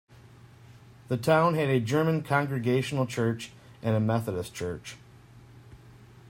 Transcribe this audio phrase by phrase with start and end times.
[1.09, 3.51] The town had a German Congregational church
[3.83, 4.95] and a Methodist church.